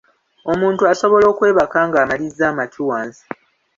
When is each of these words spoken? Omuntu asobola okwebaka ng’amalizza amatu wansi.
Omuntu 0.51 0.81
asobola 0.91 1.25
okwebaka 1.31 1.77
ng’amalizza 1.87 2.43
amatu 2.51 2.79
wansi. 2.89 3.23